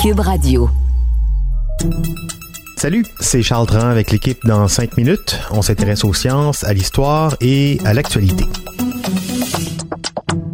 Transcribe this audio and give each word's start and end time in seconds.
Radio. 0.00 0.70
Salut, 2.76 3.04
c'est 3.18 3.42
Charles 3.42 3.66
Dran 3.66 3.88
avec 3.88 4.12
l'équipe 4.12 4.38
dans 4.46 4.68
5 4.68 4.96
minutes. 4.96 5.40
On 5.50 5.60
s'intéresse 5.60 6.04
aux 6.04 6.14
sciences, 6.14 6.62
à 6.62 6.72
l'histoire 6.72 7.36
et 7.40 7.80
à 7.84 7.94
l'actualité. 7.94 8.44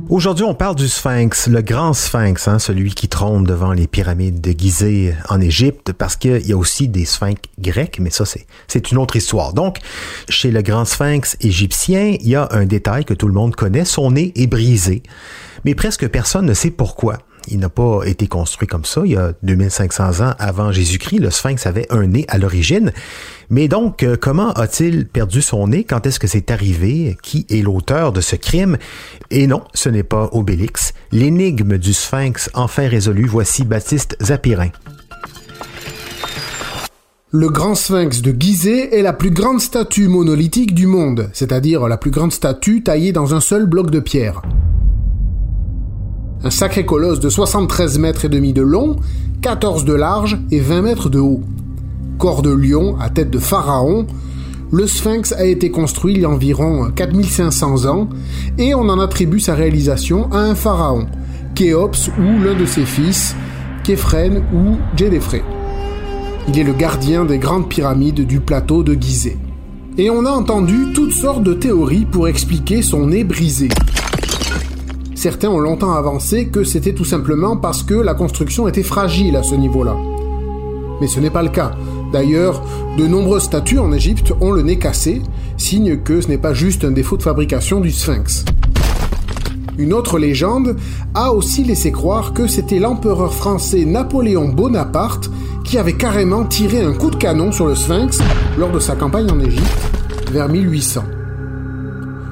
Aujourd'hui, 0.09 0.47
on 0.47 0.55
parle 0.55 0.77
du 0.77 0.89
Sphinx, 0.89 1.49
le 1.49 1.61
grand 1.61 1.93
Sphinx, 1.93 2.49
hein, 2.49 2.59
celui 2.59 2.95
qui 2.95 3.09
trône 3.09 3.45
devant 3.45 3.73
les 3.73 3.87
pyramides 3.87 4.41
de 4.41 4.53
Gizeh 4.53 5.15
en 5.29 5.41
Égypte, 5.43 5.93
parce 5.93 6.17
qu'il 6.17 6.47
y 6.47 6.53
a 6.53 6.57
aussi 6.57 6.89
des 6.89 7.05
Sphinx 7.05 7.43
grecs, 7.59 7.99
mais 8.01 8.11
ça, 8.11 8.25
c'est 8.25 8.91
une 8.91 8.97
autre 8.97 9.17
histoire. 9.17 9.53
Donc, 9.53 9.77
chez 10.31 10.53
le 10.53 10.63
grand 10.63 10.87
Sphinx 10.87 11.37
égyptien, 11.43 12.17
il 12.19 12.29
y 12.29 12.35
a 12.35 12.49
un 12.51 12.65
détail 12.65 13.05
que 13.05 13.15
tout 13.15 13.29
le 13.29 13.35
monde 13.35 13.55
connaît, 13.55 13.85
son 13.85 14.13
nez 14.13 14.33
est 14.37 14.47
brisé, 14.47 15.03
mais 15.67 15.75
presque 15.75 16.09
personne 16.09 16.47
ne 16.47 16.55
sait 16.55 16.71
pourquoi 16.71 17.19
il 17.49 17.59
n'a 17.59 17.69
pas 17.69 18.01
été 18.05 18.27
construit 18.27 18.69
comme 18.69 18.85
ça. 18.85 19.03
Il 19.05 19.13
y 19.13 19.17
a 19.17 19.33
2500 19.43 20.25
ans 20.25 20.35
avant 20.39 20.73
Jésus-Christ, 20.73 21.19
le 21.19 21.31
sphinx 21.31 21.67
avait 21.67 21.87
un 21.91 22.07
nez 22.07 22.25
à 22.29 22.39
l'origine. 22.39 22.93
Mais 23.51 23.69
donc, 23.69 24.03
euh, 24.03 24.17
comment 24.21 24.53
a-t-il 24.53 25.07
perdu 25.07 25.43
son 25.43 25.69
nez? 25.69 25.85
Quand 25.85 26.07
est-ce 26.07 26.19
que 26.19 26.27
c'est 26.27 26.51
arrivé? 26.51 27.17
Qui 27.23 27.47
est 27.51 27.63
l'auteur 27.63 28.13
de 28.13 28.21
ce 28.21 28.37
crime? 28.37 28.79
Et 29.31 29.47
non, 29.47 29.63
ce 29.75 29.89
n'est 29.89 30.03
pas 30.03 30.31
Obélix. 30.33 30.95
L'énigme 31.13 31.79
du 31.79 31.93
sphinx 31.93 32.51
enfin 32.55 32.89
résolue, 32.89 33.27
voici 33.27 33.65
Baptiste 33.65 34.17
Zapirin. 34.23 34.71
Le 37.31 37.49
grand 37.49 37.75
sphinx 37.75 38.23
de 38.23 38.31
Gizeh 38.31 38.97
est 38.97 39.03
la 39.03 39.13
plus 39.13 39.31
grande 39.31 39.61
statue 39.61 40.07
monolithique 40.07 40.73
du 40.73 40.87
monde, 40.87 41.31
c'est-à-dire 41.33 41.89
la 41.89 41.97
plus 41.97 42.13
grande 42.13 42.33
statue 42.33 42.85
taillée 42.85 43.13
dans 43.13 43.35
un 43.35 43.41
seul 43.41 43.67
bloc 43.67 43.91
de 43.91 43.99
pierre 43.99 44.41
un 46.45 46.51
sacré 46.51 46.85
colosse 46.85 47.21
de 47.21 47.31
73 47.31 47.99
mètres 47.99 48.27
et 48.27 48.29
demi 48.29 48.53
de 48.53 48.61
long, 48.61 48.97
14 49.41 49.87
de 49.87 49.95
large 49.95 50.39
et 50.51 50.61
20 50.61 50.83
mètres 50.83 51.09
de 51.09 51.19
haut. 51.19 51.41
Corps 52.19 52.43
de 52.43 52.51
lion 52.51 52.97
à 53.01 53.09
tête 53.09 53.31
de 53.31 53.39
pharaon, 53.39 54.07
le 54.71 54.87
sphinx 54.87 55.33
a 55.33 55.47
été 55.47 55.71
construit 55.71 56.15
il 56.15 56.21
y 56.21 56.25
a 56.27 56.29
environ 56.29 56.91
4500 56.95 57.87
ans 57.87 58.09
et 58.59 58.75
on 58.75 58.89
en 58.91 59.01
attribue 59.01 59.41
sa 59.41 59.55
réalisation 59.55 60.31
à 60.33 60.39
un 60.41 60.55
pharaon, 60.55 61.07
Khéops 61.55 62.11
ou 62.19 62.45
l'un 62.45 62.59
de 62.59 62.67
ses 62.67 62.85
fils, 62.85 63.35
Képhren 63.83 64.43
ou 64.53 64.77
Djedefré. 64.97 65.43
Il 66.49 66.59
est 66.59 66.65
le 66.65 66.75
gardien 66.75 67.25
des 67.25 67.39
grandes 67.39 67.71
pyramides 67.71 68.27
du 68.27 68.41
plateau 68.41 68.83
de 68.83 68.93
Gizeh. 68.93 69.39
Et 69.97 70.11
on 70.11 70.27
a 70.27 70.31
entendu 70.31 70.93
toutes 70.95 71.13
sortes 71.13 71.43
de 71.43 71.55
théories 71.55 72.05
pour 72.05 72.29
expliquer 72.29 72.83
son 72.83 73.07
nez 73.07 73.25
brisé. 73.25 73.69
Certains 75.25 75.49
ont 75.49 75.59
longtemps 75.59 75.95
avancé 75.95 76.49
que 76.49 76.65
c'était 76.65 76.93
tout 76.93 77.07
simplement 77.07 77.57
parce 77.57 77.83
que 77.83 77.95
la 77.95 78.13
construction 78.13 78.69
était 78.69 78.83
fragile 78.83 79.37
à 79.37 79.43
ce 79.43 79.55
niveau-là. 79.55 79.97
Mais 81.01 81.07
ce 81.07 81.19
n'est 81.19 81.31
pas 81.31 81.43
le 81.43 81.49
cas. 81.49 81.71
D'ailleurs, 82.13 82.63
de 82.99 83.07
nombreuses 83.07 83.45
statues 83.45 83.79
en 83.79 83.91
Égypte 83.91 84.35
ont 84.43 84.53
le 84.53 84.61
nez 84.61 84.79
cassé, 84.79 85.23
signe 85.57 85.97
que 85.97 86.21
ce 86.21 86.29
n'est 86.29 86.37
pas 86.37 86.53
juste 86.53 86.85
un 86.85 86.91
défaut 86.91 87.17
de 87.17 87.23
fabrication 87.23 87.81
du 87.81 87.91
sphinx. 87.91 88.45
Une 89.79 89.95
autre 89.95 90.19
légende 90.19 90.77
a 91.15 91.33
aussi 91.33 91.65
laissé 91.65 91.91
croire 91.91 92.35
que 92.35 92.47
c'était 92.47 92.79
l'empereur 92.79 93.33
français 93.33 93.87
Napoléon 93.87 94.51
Bonaparte 94.51 95.31
qui 95.65 95.79
avait 95.79 95.97
carrément 95.97 96.45
tiré 96.45 96.83
un 96.83 96.93
coup 96.93 97.11
de 97.11 97.17
canon 97.17 97.51
sur 97.51 97.67
le 97.67 97.75
sphinx 97.75 98.19
lors 98.59 98.73
de 98.73 98.79
sa 98.79 98.95
campagne 98.95 99.31
en 99.31 99.41
Égypte 99.41 99.91
vers 100.31 100.51
1800. 100.51 101.03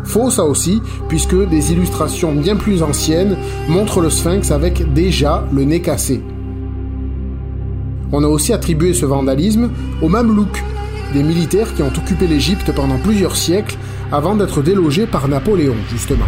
Faux 0.05 0.31
ça 0.31 0.45
aussi, 0.45 0.83
puisque 1.09 1.37
des 1.49 1.73
illustrations 1.73 2.35
bien 2.35 2.57
plus 2.57 2.83
anciennes 2.83 3.37
montrent 3.69 4.01
le 4.01 4.11
sphinx 4.11 4.51
avec 4.51 4.93
déjà 4.93 5.47
le 5.53 5.65
nez 5.65 5.81
cassé. 5.81 6.23
On 8.11 8.23
a 8.25 8.27
aussi 8.27 8.53
attribué 8.53 8.93
ce 8.93 9.07
vandalisme 9.07 9.71
aux 10.03 10.09
Mamelouks, 10.09 10.63
des 11.15 11.23
militaires 11.23 11.75
qui 11.75 11.83
ont 11.83 11.93
occupé 11.97 12.27
l'Égypte 12.27 12.73
pendant 12.73 12.99
plusieurs 12.99 13.37
siècles 13.37 13.77
avant 14.11 14.35
d'être 14.35 14.63
délogés 14.63 15.07
par 15.07 15.29
Napoléon, 15.29 15.77
justement. 15.91 16.27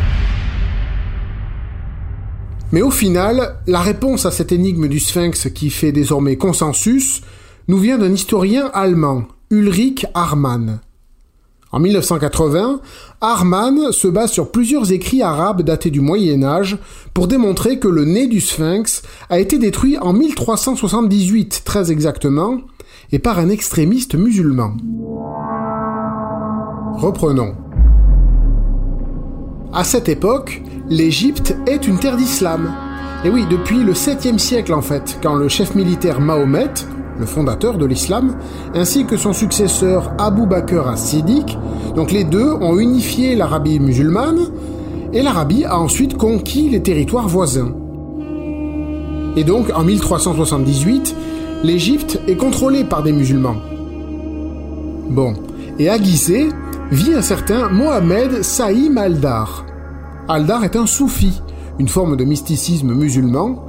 Mais 2.73 2.83
au 2.83 2.91
final, 2.91 3.57
la 3.67 3.81
réponse 3.81 4.27
à 4.27 4.31
cette 4.31 4.51
énigme 4.51 4.89
du 4.89 4.99
sphinx 4.99 5.49
qui 5.51 5.71
fait 5.71 5.93
désormais 5.93 6.37
consensus 6.37 7.21
nous 7.69 7.79
vient 7.79 7.99
d'un 7.99 8.13
historien 8.13 8.71
allemand, 8.73 9.25
Ulrich 9.51 10.07
Harmann. 10.15 10.81
En 11.75 11.81
1980, 11.81 12.79
Harman 13.21 13.91
se 13.91 14.07
base 14.07 14.31
sur 14.31 14.53
plusieurs 14.53 14.93
écrits 14.93 15.23
arabes 15.23 15.63
datés 15.63 15.91
du 15.91 16.01
Moyen 16.01 16.45
Âge 16.45 16.79
pour 17.15 17.27
démontrer 17.27 17.81
que 17.81 17.89
le 17.89 18.05
nez 18.05 18.29
du 18.29 18.41
sphinx 18.41 19.03
a 19.29 19.41
été 19.41 19.59
détruit 19.59 19.99
en 19.99 20.13
1378 20.13 21.63
très 21.65 21.91
exactement, 21.91 22.59
et 23.11 23.19
par 23.19 23.41
un 23.41 23.49
extrémiste 23.49 24.15
musulman. 24.15 24.77
Reprenons. 26.95 27.57
À 29.73 29.83
cette 29.83 30.09
époque, 30.09 30.63
l'Égypte 30.89 31.57
est 31.67 31.89
une 31.89 31.99
terre 31.99 32.17
d'islam. 32.17 32.73
Et 33.25 33.31
oui, 33.31 33.47
depuis 33.51 33.83
le 33.83 33.95
7e 33.95 34.39
siècle 34.39 34.75
en 34.75 34.83
fait, 34.83 35.19
quand 35.21 35.35
le 35.35 35.49
chef 35.49 35.75
militaire 35.75 36.21
Mahomet, 36.21 36.71
le 37.19 37.27
fondateur 37.27 37.79
de 37.79 37.87
l'islam, 37.87 38.37
ainsi 38.75 39.05
que 39.05 39.17
son 39.17 39.33
successeur 39.33 40.13
Abu 40.19 40.47
Bakr 40.47 40.89
as-Siddiq. 40.89 41.59
Donc 41.95 42.13
les 42.13 42.25
deux 42.25 42.53
ont 42.53 42.79
unifié 42.79 43.37
l'Arabie 43.37 43.79
musulmane 43.79 44.41
et 45.13 45.23
l'Arabie 45.23 45.65
a 45.65 45.79
ensuite 45.79 46.17
conquis 46.17 46.69
les 46.69 46.83
territoires 46.83 47.29
voisins. 47.29 47.73
Et 49.37 49.45
donc 49.45 49.71
en 49.75 49.83
1378, 49.83 51.15
l'Égypte 51.63 52.21
est 52.29 52.37
contrôlée 52.37 52.85
par 52.85 53.03
des 53.03 53.13
musulmans. 53.13 53.57
Bon, 55.09 55.35
et 55.79 55.89
à 55.89 56.01
Gizeh 56.01 56.49
vit 56.91 57.15
un 57.15 57.23
certain 57.23 57.69
Mohamed 57.69 58.43
Saïm 58.43 58.99
Aldar. 58.99 59.65
Aldar 60.29 60.65
est 60.65 60.77
un 60.77 60.87
soufi, 60.87 61.43
une 61.79 61.89
forme 61.89 62.17
de 62.17 62.25
mysticisme 62.25 62.95
musulman, 62.95 63.67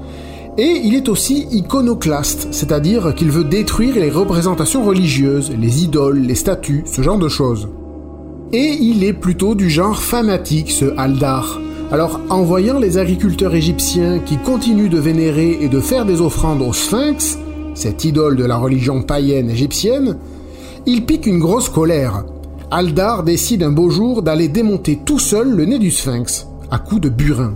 et 0.58 0.82
il 0.84 0.96
est 0.96 1.10
aussi 1.10 1.48
iconoclaste, 1.52 2.48
c'est-à-dire 2.52 3.14
qu'il 3.14 3.30
veut 3.30 3.44
détruire 3.44 3.96
les 3.96 4.10
représentations 4.10 4.86
religieuses, 4.86 5.52
les 5.60 5.84
idoles, 5.84 6.20
les 6.20 6.36
statues, 6.36 6.84
ce 6.86 7.02
genre 7.02 7.18
de 7.18 7.28
choses. 7.28 7.68
Et 8.54 8.78
il 8.80 9.04
est 9.04 9.14
plutôt 9.14 9.54
du 9.54 9.70
genre 9.70 10.02
fanatique, 10.02 10.72
ce 10.72 10.94
Aldar. 10.98 11.60
Alors, 11.92 12.22
en 12.30 12.44
voyant 12.44 12.80
les 12.80 12.98
agriculteurs 12.98 13.54
égyptiens 13.54 14.20
qui 14.20 14.38
continuent 14.38 14.90
de 14.90 14.98
vénérer 14.98 15.58
et 15.60 15.68
de 15.68 15.80
faire 15.82 16.06
des 16.06 16.22
offrandes 16.22 16.62
au 16.62 16.72
Sphinx, 16.72 17.38
cette 17.74 18.06
idole 18.06 18.38
de 18.38 18.46
la 18.46 18.56
religion 18.56 19.02
païenne 19.02 19.50
égyptienne, 19.50 20.18
il 20.86 21.06
pique 21.06 21.26
une 21.26 21.40
grosse 21.40 21.68
colère. 21.68 22.24
Aldar 22.72 23.24
décide 23.24 23.64
un 23.64 23.72
beau 23.72 23.90
jour 23.90 24.22
d'aller 24.22 24.48
démonter 24.48 25.00
tout 25.04 25.20
seul 25.20 25.50
le 25.50 25.66
nez 25.66 25.80
du 25.80 25.92
Sphinx, 25.92 26.48
à 26.72 26.80
coups 26.80 27.02
de 27.02 27.10
burin. 27.10 27.54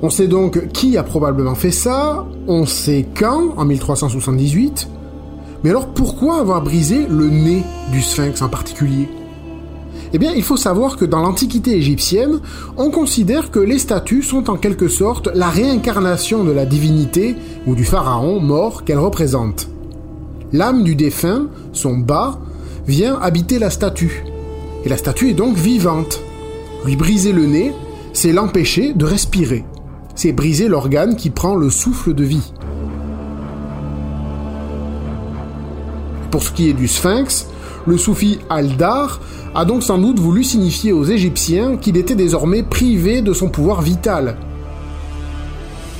On 0.00 0.10
sait 0.10 0.28
donc 0.28 0.68
qui 0.68 0.96
a 0.96 1.02
probablement 1.02 1.56
fait 1.56 1.72
ça, 1.72 2.24
on 2.46 2.66
sait 2.66 3.04
quand, 3.18 3.54
en 3.56 3.64
1378, 3.64 4.88
mais 5.64 5.70
alors 5.70 5.88
pourquoi 5.88 6.38
avoir 6.38 6.62
brisé 6.62 7.06
le 7.08 7.28
nez 7.28 7.64
du 7.90 8.00
sphinx 8.00 8.40
en 8.40 8.48
particulier? 8.48 9.08
Eh 10.12 10.18
bien, 10.18 10.32
il 10.36 10.44
faut 10.44 10.56
savoir 10.56 10.96
que 10.96 11.04
dans 11.04 11.20
l'Antiquité 11.20 11.76
égyptienne, 11.76 12.38
on 12.76 12.90
considère 12.90 13.50
que 13.50 13.58
les 13.58 13.80
statues 13.80 14.22
sont 14.22 14.48
en 14.50 14.56
quelque 14.56 14.86
sorte 14.86 15.28
la 15.34 15.48
réincarnation 15.48 16.44
de 16.44 16.52
la 16.52 16.64
divinité 16.64 17.34
ou 17.66 17.74
du 17.74 17.84
pharaon 17.84 18.38
mort 18.38 18.84
qu'elle 18.84 19.00
représente. 19.00 19.68
L'âme 20.52 20.84
du 20.84 20.94
défunt, 20.94 21.48
son 21.72 21.98
bas, 21.98 22.38
vient 22.86 23.18
habiter 23.20 23.58
la 23.58 23.68
statue. 23.68 24.24
Et 24.84 24.88
la 24.88 24.96
statue 24.96 25.30
est 25.30 25.34
donc 25.34 25.56
vivante. 25.56 26.20
Lui 26.86 26.94
briser 26.94 27.32
le 27.32 27.46
nez, 27.46 27.72
c'est 28.12 28.32
l'empêcher 28.32 28.94
de 28.94 29.04
respirer 29.04 29.64
c'est 30.18 30.32
briser 30.32 30.66
l'organe 30.66 31.14
qui 31.14 31.30
prend 31.30 31.54
le 31.54 31.70
souffle 31.70 32.12
de 32.12 32.24
vie. 32.24 32.52
Pour 36.32 36.42
ce 36.42 36.50
qui 36.50 36.68
est 36.68 36.72
du 36.72 36.88
sphinx, 36.88 37.46
le 37.86 37.96
soufi 37.96 38.40
Aldar 38.50 39.20
a 39.54 39.64
donc 39.64 39.84
sans 39.84 39.96
doute 39.96 40.18
voulu 40.18 40.42
signifier 40.42 40.90
aux 40.90 41.04
Égyptiens 41.04 41.76
qu'il 41.76 41.96
était 41.96 42.16
désormais 42.16 42.64
privé 42.64 43.22
de 43.22 43.32
son 43.32 43.48
pouvoir 43.48 43.80
vital. 43.80 44.36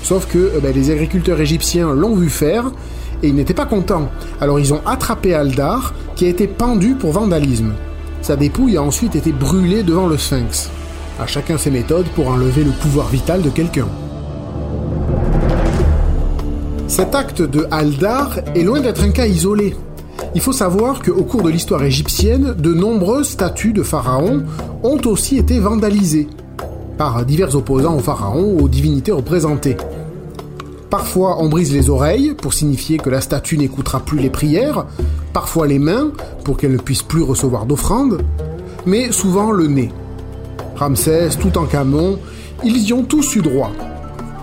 Sauf 0.02 0.26
que 0.26 0.50
eh 0.56 0.60
ben, 0.60 0.74
les 0.74 0.90
agriculteurs 0.90 1.40
égyptiens 1.40 1.92
l'ont 1.92 2.16
vu 2.16 2.28
faire 2.28 2.72
et 3.22 3.28
ils 3.28 3.36
n'étaient 3.36 3.54
pas 3.54 3.66
contents. 3.66 4.08
Alors 4.40 4.58
ils 4.58 4.74
ont 4.74 4.80
attrapé 4.84 5.32
Aldar 5.32 5.94
qui 6.16 6.24
a 6.24 6.28
été 6.28 6.48
pendu 6.48 6.96
pour 6.96 7.12
vandalisme. 7.12 7.72
Sa 8.22 8.34
dépouille 8.34 8.78
a 8.78 8.82
ensuite 8.82 9.14
été 9.14 9.30
brûlée 9.30 9.84
devant 9.84 10.08
le 10.08 10.18
sphinx. 10.18 10.70
À 11.20 11.26
chacun 11.26 11.58
ses 11.58 11.70
méthodes 11.70 12.06
pour 12.14 12.28
enlever 12.28 12.62
le 12.62 12.70
pouvoir 12.70 13.08
vital 13.08 13.42
de 13.42 13.50
quelqu'un. 13.50 13.88
Cet 16.86 17.14
acte 17.14 17.42
de 17.42 17.66
Haldar 17.70 18.38
est 18.54 18.62
loin 18.62 18.80
d'être 18.80 19.02
un 19.02 19.10
cas 19.10 19.26
isolé. 19.26 19.74
Il 20.34 20.40
faut 20.40 20.52
savoir 20.52 21.02
qu'au 21.02 21.24
cours 21.24 21.42
de 21.42 21.50
l'histoire 21.50 21.82
égyptienne, 21.82 22.54
de 22.54 22.72
nombreuses 22.72 23.30
statues 23.30 23.72
de 23.72 23.82
pharaons 23.82 24.44
ont 24.82 25.00
aussi 25.06 25.38
été 25.38 25.58
vandalisées. 25.58 26.28
par 26.98 27.24
divers 27.24 27.54
opposants 27.54 27.96
au 27.96 28.00
pharaon 28.00 28.54
ou 28.54 28.64
aux 28.64 28.68
divinités 28.68 29.12
représentées. 29.12 29.76
Parfois 30.90 31.40
on 31.40 31.48
brise 31.48 31.72
les 31.72 31.90
oreilles 31.90 32.34
pour 32.34 32.52
signifier 32.52 32.98
que 32.98 33.08
la 33.08 33.20
statue 33.20 33.56
n'écoutera 33.56 34.00
plus 34.00 34.18
les 34.18 34.30
prières, 34.30 34.84
parfois 35.32 35.68
les 35.68 35.78
mains 35.78 36.10
pour 36.42 36.56
qu'elle 36.56 36.72
ne 36.72 36.78
puisse 36.78 37.04
plus 37.04 37.22
recevoir 37.22 37.66
d'offrandes, 37.66 38.18
mais 38.84 39.12
souvent 39.12 39.52
le 39.52 39.68
nez. 39.68 39.92
Ramsès, 40.78 41.30
tout 41.40 41.58
en 41.58 41.66
camon, 41.66 42.20
ils 42.64 42.86
y 42.86 42.92
ont 42.92 43.02
tous 43.02 43.34
eu 43.34 43.42
droit. 43.42 43.72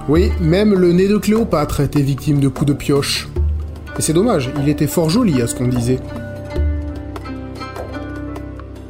Oui, 0.10 0.32
même 0.42 0.74
le 0.74 0.92
nez 0.92 1.08
de 1.08 1.18
Cléopâtre 1.18 1.80
était 1.80 2.02
victime 2.02 2.42
de 2.42 2.50
coups 2.50 2.68
de 2.68 2.74
pioche. 2.74 3.30
Et 3.98 4.02
c'est 4.02 4.12
dommage, 4.12 4.52
il 4.62 4.68
était 4.68 4.86
fort 4.86 5.10
joli 5.10 5.42
à 5.42 5.48
ce 5.48 5.56
qu'on 5.56 5.70
disait. 5.70 6.00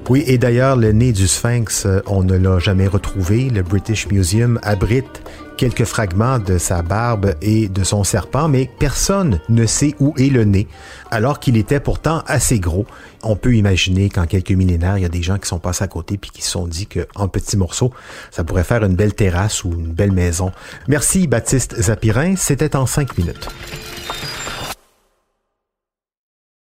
Oui, 0.10 0.24
et 0.26 0.40
d'ailleurs, 0.40 0.76
le 0.76 0.92
nez 0.92 1.14
du 1.14 1.28
sphinx, 1.28 1.86
euh, 1.86 2.00
on 2.08 2.24
ne 2.24 2.36
l'a 2.36 2.60
jamais 2.60 2.88
retrouvé. 2.88 3.50
Le 3.50 3.62
British 3.62 4.08
Museum 4.10 4.60
abrite 4.62 5.22
quelques 5.56 5.86
fragments 5.86 6.40
de 6.40 6.58
sa 6.58 6.82
barbe 6.82 7.36
et 7.42 7.68
de 7.68 7.84
son 7.84 8.04
serpent, 8.04 8.48
mais 8.48 8.70
personne 8.80 9.40
ne 9.50 9.66
sait 9.66 9.96
où 10.00 10.14
est 10.18 10.30
le 10.30 10.44
nez, 10.44 10.68
alors 11.12 11.40
qu'il 11.40 11.58
était 11.58 11.80
pourtant 11.80 12.24
assez 12.28 12.60
gros. 12.60 12.86
On 13.24 13.36
peut 13.36 13.56
imaginer 13.56 14.10
qu'en 14.10 14.26
quelques 14.26 14.52
millénaires, 14.52 14.98
il 14.98 15.02
y 15.02 15.06
a 15.06 15.10
des 15.10 15.24
gens 15.24 15.38
qui 15.38 15.48
sont 15.48 15.60
passés 15.60 15.84
à 15.84 15.88
côté 15.88 16.18
puis 16.18 16.30
qui 16.30 16.42
se 16.42 16.52
sont 16.52 16.68
dit 16.68 16.88
qu'en 16.88 17.28
petits 17.28 17.58
morceaux, 17.58 17.92
ça 18.32 18.44
pourrait 18.44 18.64
faire 18.64 18.84
une 18.84 18.96
belle 18.96 19.14
terrasse 19.14 19.64
ou 19.64 19.74
une 19.74 19.92
belle 19.92 20.12
maison. 20.12 20.52
Merci 20.88 21.28
Baptiste 21.28 21.82
Zapirin, 21.82 22.36
c'était 22.36 22.76
en 22.76 22.86
cinq 22.86 23.18
minutes. 23.18 23.48